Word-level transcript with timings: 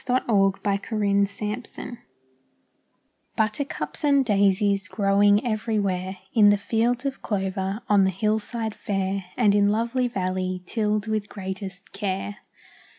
BUTTERCUPS 0.03 0.91
AND 0.91 1.25
DAISIES 1.25 1.97
Buttercups 3.35 4.03
and 4.03 4.25
daisies 4.25 4.87
growing 4.87 5.45
everywhere, 5.45 6.17
In 6.33 6.49
the 6.49 6.57
field 6.57 7.05
of 7.05 7.21
clover, 7.21 7.81
on 7.87 8.03
the 8.05 8.09
hillside 8.09 8.73
fair, 8.73 9.25
And 9.37 9.53
in 9.53 9.67
lovely 9.69 10.07
valley, 10.07 10.63
tilled 10.65 11.05
with 11.05 11.29
greatest 11.29 11.91
care. 11.91 12.37